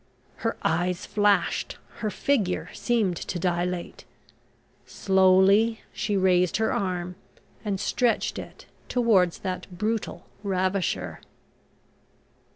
Her 0.37 0.57
eyes 0.63 1.05
flashed, 1.05 1.77
her 1.99 2.09
figure 2.09 2.69
seemed 2.73 3.15
to 3.17 3.37
dilate. 3.37 4.03
Slowly 4.87 5.81
she 5.93 6.17
raised 6.17 6.57
her 6.57 6.73
arm 6.73 7.13
and 7.63 7.79
stretched 7.79 8.39
it 8.39 8.65
towards 8.89 9.37
that 9.45 9.77
brutal 9.77 10.25
ravisher... 10.41 11.19